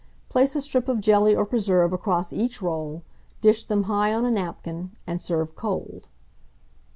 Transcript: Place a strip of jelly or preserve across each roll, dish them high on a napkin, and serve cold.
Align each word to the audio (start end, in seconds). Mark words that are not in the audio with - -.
Place 0.29 0.55
a 0.55 0.61
strip 0.61 0.87
of 0.87 0.99
jelly 0.99 1.35
or 1.35 1.45
preserve 1.45 1.93
across 1.93 2.33
each 2.33 2.59
roll, 2.59 3.03
dish 3.39 3.63
them 3.65 3.83
high 3.83 4.11
on 4.11 4.25
a 4.25 4.31
napkin, 4.31 4.93
and 5.05 5.21
serve 5.21 5.53
cold. 5.53 6.07